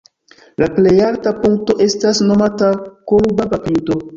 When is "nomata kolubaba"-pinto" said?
2.33-4.05